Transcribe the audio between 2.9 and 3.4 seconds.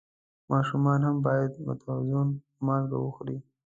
وخوري.